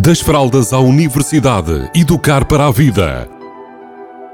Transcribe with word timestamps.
Das 0.00 0.20
fraldas 0.20 0.72
à 0.72 0.78
universidade, 0.78 1.90
educar 1.92 2.44
para 2.44 2.68
a 2.68 2.70
vida. 2.70 3.28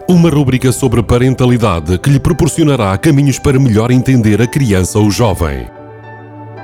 Uma 0.06 0.28
rúbrica 0.28 0.70
sobre 0.70 1.02
parentalidade 1.02 1.96
que 1.96 2.10
lhe 2.10 2.20
proporcionará 2.20 2.98
caminhos 2.98 3.38
para 3.38 3.58
melhor 3.58 3.90
entender 3.90 4.42
a 4.42 4.46
criança 4.46 4.98
ou 4.98 5.10
jovem. 5.10 5.66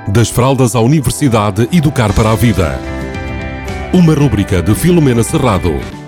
Das 0.07 0.29
fraldas 0.29 0.75
à 0.75 0.81
universidade, 0.81 1.67
educar 1.73 2.13
para 2.13 2.31
a 2.31 2.35
vida. 2.35 2.79
Uma 3.91 4.13
rúbrica 4.13 4.61
de 4.61 4.75
Filomena 4.75 5.23
Serrado. 5.23 6.00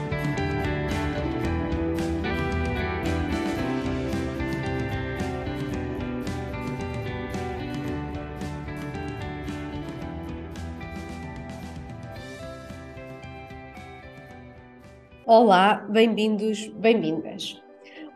Olá, 15.25 15.85
bem-vindos, 15.87 16.67
bem-vindas. 16.67 17.57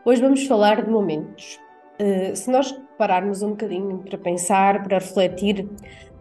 Hoje 0.04 0.20
vamos 0.20 0.46
falar 0.46 0.84
de 0.84 0.90
momentos. 0.90 1.58
Uh, 1.98 2.36
se 2.36 2.50
nós 2.50 2.70
pararmos 2.98 3.40
um 3.40 3.50
bocadinho 3.50 4.00
para 4.00 4.18
pensar, 4.18 4.82
para 4.82 4.98
refletir, 4.98 5.66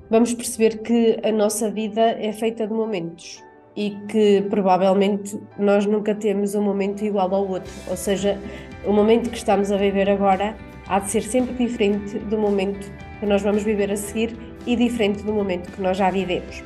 vamos 0.09 0.33
perceber 0.33 0.77
que 0.77 1.19
a 1.25 1.31
nossa 1.33 1.69
vida 1.69 2.01
é 2.01 2.31
feita 2.31 2.65
de 2.65 2.73
momentos 2.73 3.43
e 3.75 3.97
que 4.07 4.45
provavelmente 4.49 5.37
nós 5.59 5.85
nunca 5.85 6.15
temos 6.15 6.55
um 6.55 6.61
momento 6.61 7.03
igual 7.03 7.35
ao 7.35 7.45
outro. 7.45 7.73
Ou 7.89 7.97
seja, 7.97 8.39
o 8.85 8.93
momento 8.93 9.29
que 9.29 9.37
estamos 9.37 9.73
a 9.73 9.75
viver 9.75 10.09
agora 10.09 10.55
há 10.87 10.99
de 10.99 11.11
ser 11.11 11.23
sempre 11.23 11.67
diferente 11.67 12.17
do 12.17 12.37
momento 12.37 12.89
que 13.19 13.25
nós 13.25 13.41
vamos 13.41 13.61
viver 13.61 13.91
a 13.91 13.97
seguir 13.97 14.37
e 14.65 14.73
diferente 14.73 15.21
do 15.21 15.33
momento 15.33 15.69
que 15.69 15.81
nós 15.81 15.97
já 15.97 16.09
vivemos. 16.09 16.63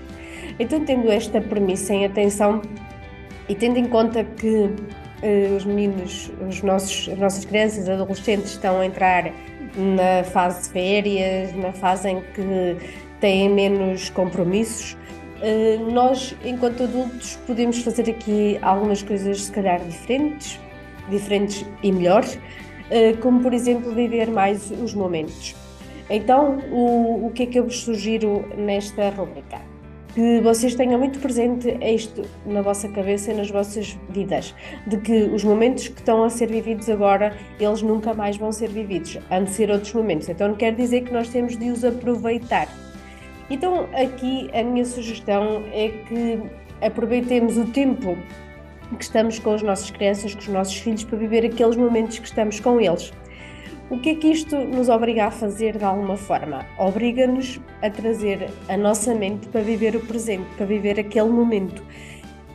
Então, 0.60 0.86
tendo 0.86 1.12
esta 1.12 1.42
premissa 1.42 1.92
em 1.92 2.06
atenção, 2.06 2.62
e 3.52 3.56
tendo 3.56 3.78
em 3.78 3.86
conta 3.86 4.24
que 4.24 4.48
uh, 4.48 5.56
os 5.58 5.66
meninos, 5.66 6.32
os 6.48 6.62
nossos, 6.62 7.10
as 7.10 7.20
nossas 7.20 7.44
crianças, 7.44 7.90
adolescentes 7.90 8.52
estão 8.52 8.80
a 8.80 8.86
entrar 8.86 9.26
na 9.76 10.24
fase 10.24 10.64
de 10.64 10.70
férias, 10.70 11.54
na 11.58 11.74
fase 11.74 12.12
em 12.12 12.22
que 12.34 12.78
têm 13.20 13.50
menos 13.50 14.10
compromissos, 14.10 14.94
uh, 14.94 15.92
nós, 15.92 16.34
enquanto 16.46 16.84
adultos, 16.84 17.38
podemos 17.46 17.80
fazer 17.80 18.10
aqui 18.10 18.58
algumas 18.62 19.04
coisas, 19.04 19.42
se 19.42 19.52
calhar, 19.52 19.82
diferentes, 19.82 20.58
diferentes 21.10 21.66
e 21.84 21.92
melhores, 21.92 22.36
uh, 22.36 23.18
como, 23.20 23.42
por 23.42 23.54
exemplo, 23.54 23.94
viver 23.94 24.32
mais 24.32 24.72
os 24.72 24.94
momentos. 24.94 25.54
Então, 26.10 26.58
o, 26.72 27.26
o 27.28 27.32
que 27.32 27.44
é 27.44 27.46
que 27.48 27.60
eu 27.60 27.66
vos 27.66 27.82
sugiro 27.82 28.48
nesta 28.56 29.10
rubrica? 29.10 29.71
Que 30.14 30.42
vocês 30.42 30.76
tenham 30.76 31.00
muito 31.00 31.20
presente 31.20 31.70
isto 31.82 32.24
na 32.46 32.62
vossa 32.62 32.88
cabeça 32.90 33.32
e 33.32 33.36
nas 33.36 33.50
vossas 33.50 33.98
vidas, 34.10 34.54
de 34.86 34.98
que 34.98 35.24
os 35.24 35.44
momentos 35.44 35.88
que 35.88 36.00
estão 36.00 36.24
a 36.24 36.30
ser 36.30 36.48
vividos 36.48 36.90
agora, 36.90 37.36
eles 37.60 37.82
nunca 37.82 38.14
mais 38.14 38.36
vão 38.36 38.52
ser 38.52 38.70
vividos, 38.70 39.18
há 39.30 39.40
de 39.40 39.52
ser 39.52 39.72
outros 39.72 39.94
momentos. 39.94 40.28
Então 40.28 40.50
não 40.50 40.56
quer 40.56 40.76
dizer 40.76 41.02
que 41.02 41.14
nós 41.14 41.30
temos 41.30 41.58
de 41.58 41.70
os 41.70 41.86
aproveitar. 41.86 42.68
Então 43.50 43.88
aqui 43.94 44.50
a 44.54 44.64
minha 44.64 44.86
sugestão 44.86 45.64
é 45.72 45.90
que 45.90 46.40
aproveitemos 46.82 47.58
o 47.58 47.66
tempo 47.66 48.18
que 48.98 49.04
estamos 49.04 49.40
com 49.40 49.54
as 49.54 49.62
nossas 49.62 49.90
crianças, 49.92 50.34
com 50.34 50.42
os 50.42 50.48
nossos 50.50 50.76
filhos, 50.76 51.04
para 51.06 51.18
viver 51.18 51.46
aqueles 51.46 51.78
momentos 51.78 52.20
que 52.20 52.28
estamos 52.28 52.60
com 52.60 52.80
eles. 52.80 53.14
O 53.92 54.00
que 54.00 54.12
é 54.12 54.16
que 54.16 54.28
isto 54.28 54.56
nos 54.56 54.88
obriga 54.88 55.26
a 55.26 55.32
fazer 55.32 55.78
de 55.78 55.84
alguma 55.84 56.16
forma? 56.16 56.66
Obriga-nos 56.80 57.60
a 57.82 57.90
trazer 57.90 58.50
a 58.70 58.78
nossa 58.78 59.14
mente 59.14 59.50
para 59.50 59.60
viver 59.60 59.98
o 59.98 60.00
presente, 60.00 60.46
para 60.56 60.66
viver 60.66 60.98
aquele 60.98 61.28
momento. 61.28 61.84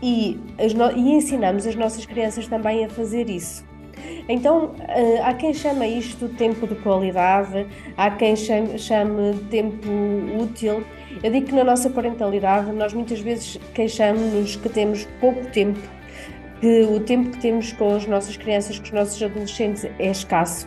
E, 0.03 0.41
no... 0.75 0.91
e 0.93 1.13
ensinamos 1.13 1.67
as 1.67 1.77
nossas 1.77 2.07
crianças 2.07 2.47
também 2.49 2.87
a 2.87 2.89
fazer 2.89 3.29
isso. 3.29 3.63
Então, 4.27 4.69
uh, 4.69 5.23
há 5.25 5.35
quem 5.35 5.53
chama 5.53 5.87
isto 5.87 6.27
tempo 6.31 6.67
de 6.67 6.75
qualidade, 6.77 7.67
há 7.99 8.11
quem 8.11 8.35
chame 8.35 9.35
tempo 9.51 9.87
útil. 10.41 10.83
Eu 11.23 11.31
digo 11.31 11.49
que 11.49 11.55
na 11.55 11.65
nossa 11.65 11.91
parentalidade 11.91 12.73
nós 12.73 12.95
muitas 12.95 13.21
vezes 13.21 13.61
queixamos-nos 13.75 14.57
que 14.57 14.71
temos 14.71 15.07
pouco 15.21 15.45
tempo, 15.51 15.81
que 16.63 16.81
o 16.85 16.99
tempo 17.01 17.29
que 17.29 17.39
temos 17.41 17.75
com 17.75 17.95
as 17.95 18.07
nossas 18.07 18.39
crianças, 18.39 18.79
com 18.79 18.87
os 18.87 18.93
nossos 18.93 19.23
adolescentes 19.23 19.85
é 19.85 20.11
escasso 20.11 20.67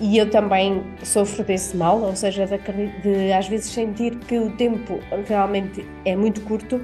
e 0.00 0.16
eu 0.16 0.30
também 0.30 0.82
sofro 1.02 1.44
desse 1.44 1.76
mal, 1.76 2.00
ou 2.00 2.14
seja, 2.14 2.46
de, 2.46 2.86
de, 3.02 3.32
às 3.32 3.48
vezes 3.48 3.70
sentir 3.70 4.16
que 4.16 4.38
o 4.38 4.50
tempo 4.52 5.00
realmente 5.26 5.84
é 6.04 6.14
muito 6.14 6.40
curto. 6.42 6.80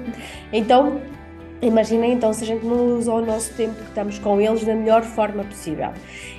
Então, 0.51 0.99
imaginem 1.61 2.13
então 2.13 2.33
se 2.33 2.43
a 2.43 2.47
gente 2.47 2.65
não 2.65 2.97
usa 2.97 3.13
o 3.13 3.25
nosso 3.25 3.53
tempo 3.53 3.75
que 3.75 3.83
estamos 3.83 4.19
com 4.19 4.41
eles 4.41 4.65
da 4.65 4.75
melhor 4.75 5.03
forma 5.03 5.43
possível. 5.45 5.91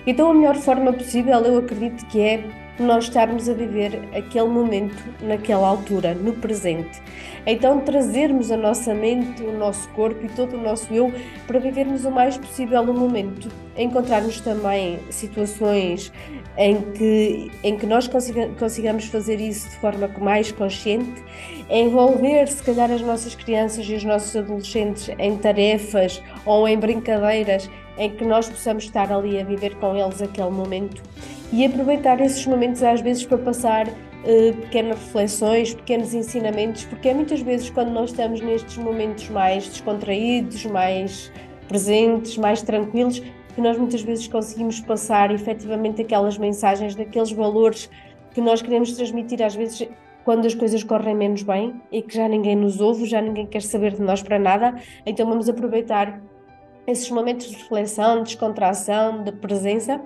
Então, 0.06 0.30
a 0.30 0.34
melhor 0.34 0.56
forma 0.56 0.92
possível 0.92 1.34
eu 1.40 1.58
acredito 1.58 2.04
que 2.06 2.20
é 2.20 2.65
nós 2.78 3.04
estarmos 3.04 3.48
a 3.48 3.54
viver 3.54 4.02
aquele 4.14 4.48
momento 4.48 5.02
naquela 5.22 5.66
altura, 5.66 6.14
no 6.14 6.32
presente. 6.34 7.00
Então, 7.46 7.80
trazermos 7.80 8.50
a 8.50 8.56
nossa 8.56 8.92
mente, 8.92 9.42
o 9.42 9.56
nosso 9.56 9.88
corpo 9.90 10.24
e 10.24 10.28
todo 10.28 10.56
o 10.56 10.60
nosso 10.60 10.92
eu 10.92 11.12
para 11.46 11.58
vivermos 11.58 12.04
o 12.04 12.10
mais 12.10 12.36
possível 12.36 12.82
o 12.82 12.92
momento. 12.92 13.48
Encontrarmos 13.76 14.40
também 14.40 14.98
situações 15.10 16.12
em 16.58 16.80
que, 16.92 17.50
em 17.62 17.76
que 17.76 17.86
nós 17.86 18.08
consiga, 18.08 18.48
consigamos 18.58 19.06
fazer 19.06 19.40
isso 19.40 19.68
de 19.68 19.76
forma 19.76 20.08
mais 20.18 20.50
consciente, 20.50 21.22
envolver, 21.70 22.48
se 22.48 22.62
calhar, 22.62 22.90
as 22.90 23.00
nossas 23.00 23.34
crianças 23.34 23.86
e 23.86 23.94
os 23.94 24.04
nossos 24.04 24.34
adolescentes 24.34 25.10
em 25.18 25.36
tarefas 25.36 26.22
ou 26.44 26.66
em 26.66 26.78
brincadeiras 26.78 27.68
em 27.98 28.10
que 28.10 28.24
nós 28.24 28.48
possamos 28.48 28.84
estar 28.84 29.10
ali 29.12 29.40
a 29.40 29.44
viver 29.44 29.76
com 29.76 29.96
eles 29.96 30.20
aquele 30.20 30.50
momento 30.50 31.02
e 31.52 31.64
aproveitar 31.64 32.20
esses 32.20 32.44
momentos 32.46 32.82
às 32.82 33.00
vezes 33.00 33.24
para 33.24 33.38
passar 33.38 33.88
uh, 33.88 34.56
pequenas 34.62 34.98
reflexões, 34.98 35.74
pequenos 35.74 36.12
ensinamentos, 36.14 36.84
porque 36.84 37.08
é 37.08 37.14
muitas 37.14 37.40
vezes 37.40 37.70
quando 37.70 37.90
nós 37.90 38.10
estamos 38.10 38.40
nestes 38.40 38.76
momentos 38.76 39.28
mais 39.28 39.68
descontraídos, 39.68 40.64
mais 40.66 41.32
presentes, 41.68 42.36
mais 42.36 42.62
tranquilos, 42.62 43.20
que 43.54 43.60
nós 43.60 43.78
muitas 43.78 44.02
vezes 44.02 44.28
conseguimos 44.28 44.80
passar 44.80 45.30
efetivamente 45.30 46.02
aquelas 46.02 46.36
mensagens, 46.36 46.94
daqueles 46.94 47.32
valores 47.32 47.88
que 48.34 48.40
nós 48.40 48.60
queremos 48.60 48.92
transmitir 48.92 49.42
às 49.42 49.54
vezes 49.54 49.88
quando 50.24 50.44
as 50.44 50.54
coisas 50.54 50.82
correm 50.82 51.14
menos 51.14 51.42
bem 51.44 51.80
e 51.90 52.02
que 52.02 52.16
já 52.16 52.28
ninguém 52.28 52.56
nos 52.56 52.80
ouve, 52.80 53.06
já 53.06 53.22
ninguém 53.22 53.46
quer 53.46 53.62
saber 53.62 53.92
de 53.92 54.02
nós 54.02 54.22
para 54.22 54.38
nada, 54.38 54.74
então 55.06 55.24
vamos 55.26 55.48
aproveitar 55.48 56.20
esses 56.86 57.10
momentos 57.10 57.48
de 57.48 57.56
reflexão, 57.56 58.18
de 58.18 58.24
descontração, 58.24 59.22
de 59.22 59.32
presença 59.32 60.00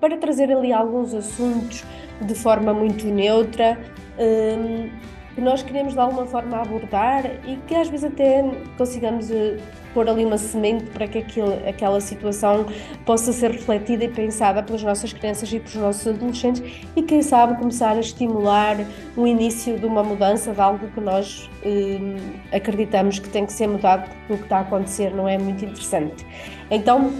para 0.00 0.16
trazer 0.16 0.50
ali 0.50 0.72
alguns 0.72 1.14
assuntos 1.14 1.84
de 2.20 2.34
forma 2.34 2.72
muito 2.74 3.06
neutra, 3.06 3.78
um, 4.18 4.90
que 5.34 5.40
nós 5.40 5.62
queremos 5.62 5.94
de 5.94 6.00
alguma 6.00 6.26
forma 6.26 6.60
abordar 6.60 7.24
e 7.46 7.56
que 7.66 7.74
às 7.74 7.88
vezes 7.88 8.04
até 8.04 8.42
consigamos 8.76 9.30
uh, 9.30 9.56
pôr 9.92 10.08
ali 10.08 10.24
uma 10.24 10.38
semente 10.38 10.84
para 10.84 11.06
que 11.06 11.18
aquilo, 11.18 11.52
aquela 11.68 12.00
situação 12.00 12.66
possa 13.04 13.32
ser 13.32 13.50
refletida 13.50 14.04
e 14.04 14.08
pensada 14.08 14.62
pelas 14.62 14.82
nossas 14.82 15.12
crianças 15.12 15.52
e 15.52 15.58
pelos 15.58 15.74
nossos 15.74 16.06
adolescentes 16.06 16.62
e 16.96 17.02
quem 17.02 17.22
sabe 17.22 17.58
começar 17.58 17.96
a 17.96 18.00
estimular 18.00 18.76
o 19.16 19.26
início 19.26 19.78
de 19.78 19.86
uma 19.86 20.02
mudança 20.02 20.52
de 20.52 20.60
algo 20.60 20.86
que 20.88 21.00
nós 21.00 21.48
um, 21.64 22.16
acreditamos 22.54 23.18
que 23.18 23.28
tem 23.28 23.46
que 23.46 23.52
ser 23.52 23.66
mudado 23.66 24.08
porque 24.08 24.32
o 24.32 24.36
que 24.38 24.44
está 24.44 24.58
a 24.58 24.60
acontecer 24.60 25.14
não 25.14 25.28
é 25.28 25.38
muito 25.38 25.64
interessante. 25.64 26.26
Então, 26.70 27.12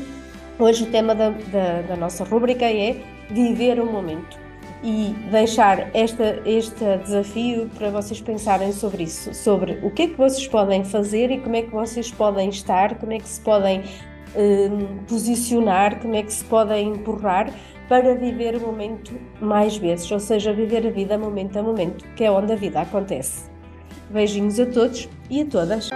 Hoje 0.59 0.85
o 0.85 0.87
tema 0.87 1.15
da, 1.15 1.31
da, 1.31 1.83
da 1.89 1.97
nossa 1.97 2.23
rúbrica 2.23 2.67
é 2.67 2.97
viver 3.31 3.81
o 3.81 3.87
momento 3.87 4.39
e 4.83 5.15
deixar 5.31 5.91
esta, 5.95 6.43
este 6.45 6.99
desafio 6.99 7.71
para 7.79 7.91
vocês 7.91 8.21
pensarem 8.21 8.73
sobre 8.73 9.05
isso, 9.05 9.33
sobre 9.33 9.79
o 9.83 9.91
que 9.91 10.03
é 10.03 10.07
que 10.09 10.17
vocês 10.17 10.47
podem 10.49 10.85
fazer 10.85 11.31
e 11.31 11.39
como 11.39 11.57
é 11.57 11.63
que 11.63 11.71
vocês 11.71 12.11
podem 12.11 12.49
estar, 12.49 12.97
como 12.97 13.13
é 13.13 13.19
que 13.19 13.29
se 13.29 13.41
podem 13.41 13.83
um, 14.35 15.05
posicionar, 15.07 16.01
como 16.01 16.17
é 16.17 16.23
que 16.23 16.33
se 16.33 16.45
podem 16.45 16.89
empurrar 16.89 17.53
para 17.89 18.15
viver 18.15 18.57
o 18.57 18.61
momento 18.61 19.13
mais 19.41 19.77
vezes, 19.77 20.11
ou 20.11 20.19
seja, 20.19 20.53
viver 20.53 20.87
a 20.87 20.91
vida 20.91 21.17
momento 21.19 21.59
a 21.59 21.63
momento, 21.63 22.05
que 22.17 22.25
é 22.25 22.31
onde 22.31 22.53
a 22.53 22.57
vida 22.57 22.81
acontece. 22.81 23.51
Beijinhos 24.11 24.59
a 24.59 24.67
todos 24.67 25.09
e 25.31 25.43
a 25.43 25.47
todas. 25.47 25.91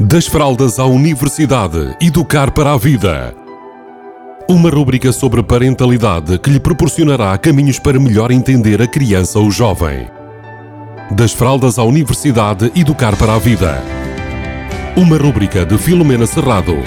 Das 0.00 0.26
fraldas 0.26 0.78
à 0.78 0.86
universidade, 0.86 1.96
educar 2.00 2.52
para 2.52 2.72
a 2.72 2.78
vida. 2.78 3.47
Uma 4.50 4.70
rúbrica 4.70 5.12
sobre 5.12 5.42
parentalidade 5.42 6.38
que 6.38 6.48
lhe 6.48 6.58
proporcionará 6.58 7.36
caminhos 7.36 7.78
para 7.78 8.00
melhor 8.00 8.30
entender 8.30 8.80
a 8.80 8.86
criança 8.86 9.38
ou 9.38 9.50
jovem. 9.50 10.08
Das 11.10 11.34
fraldas 11.34 11.78
à 11.78 11.84
universidade, 11.84 12.72
educar 12.74 13.14
para 13.14 13.34
a 13.34 13.38
vida. 13.38 13.84
Uma 14.96 15.18
rúbrica 15.18 15.66
de 15.66 15.76
Filomena 15.76 16.24
Serrado. 16.24 16.82